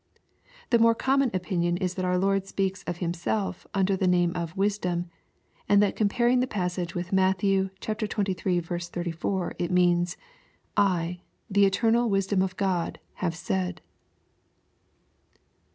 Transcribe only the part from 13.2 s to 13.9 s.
have said."